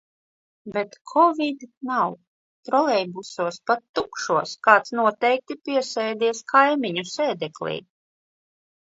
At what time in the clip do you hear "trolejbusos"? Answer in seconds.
2.69-3.59